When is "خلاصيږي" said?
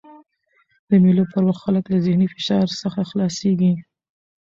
3.09-3.73